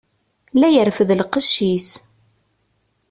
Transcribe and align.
La 0.59 0.69
yerfed 0.75 1.09
lqec-is. 1.19 1.89